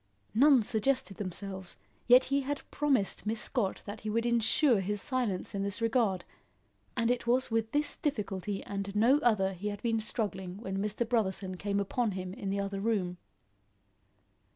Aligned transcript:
None 0.33 0.63
suggested 0.63 1.17
themselves, 1.17 1.77
yet 2.07 2.23
he 2.23 2.41
had 2.41 2.63
promised 2.71 3.27
Miss 3.27 3.39
Scott 3.39 3.83
that 3.85 4.01
he 4.01 4.09
would 4.09 4.25
ensure 4.25 4.79
his 4.79 4.99
silence 4.99 5.53
in 5.53 5.61
this 5.61 5.79
regard, 5.79 6.25
and 6.97 7.11
it 7.11 7.27
was 7.27 7.51
with 7.51 7.71
this 7.71 7.95
difficulty 7.95 8.63
and 8.63 8.95
no 8.95 9.19
other 9.19 9.53
he 9.53 9.67
had 9.67 9.83
been 9.83 9.99
struggling 9.99 10.57
when 10.57 10.79
Mr. 10.79 11.07
Brotherson 11.07 11.55
came 11.55 11.79
upon 11.79 12.13
him 12.13 12.33
in 12.33 12.49
the 12.49 12.59
other 12.59 12.79
room. 12.79 13.17